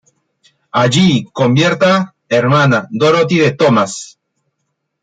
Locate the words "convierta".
1.31-2.15